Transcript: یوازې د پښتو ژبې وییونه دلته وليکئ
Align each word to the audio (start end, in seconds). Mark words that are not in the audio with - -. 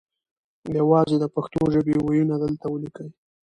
یوازې 0.79 1.15
د 1.19 1.25
پښتو 1.35 1.61
ژبې 1.73 1.95
وییونه 2.01 2.35
دلته 2.43 2.65
وليکئ 2.69 3.09